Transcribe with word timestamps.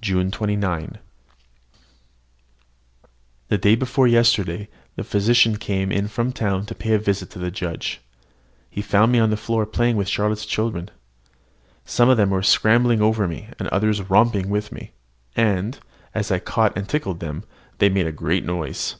JUNE 0.00 0.30
29. 0.30 0.96
The 3.48 3.58
day 3.58 3.74
before 3.74 4.08
yesterday, 4.08 4.70
the 4.96 5.04
physician 5.04 5.56
came 5.58 6.08
from 6.08 6.28
the 6.28 6.32
town 6.32 6.64
to 6.64 6.74
pay 6.74 6.94
a 6.94 6.98
visit 6.98 7.28
to 7.32 7.38
the 7.38 7.50
judge. 7.50 8.00
He 8.70 8.80
found 8.80 9.12
me 9.12 9.18
on 9.18 9.28
the 9.28 9.36
floor 9.36 9.66
playing 9.66 9.98
with 9.98 10.08
Charlotte's 10.08 10.46
children. 10.46 10.90
Some 11.84 12.08
of 12.08 12.16
them 12.16 12.30
were 12.30 12.42
scrambling 12.42 13.02
over 13.02 13.28
me, 13.28 13.50
and 13.58 13.68
others 13.68 14.00
romped 14.08 14.36
with 14.46 14.72
me; 14.72 14.92
and, 15.36 15.78
as 16.14 16.30
I 16.30 16.38
caught 16.38 16.74
and 16.74 16.88
tickled 16.88 17.20
them, 17.20 17.44
they 17.76 17.90
made 17.90 18.06
a 18.06 18.10
great 18.10 18.46
noise. 18.46 18.96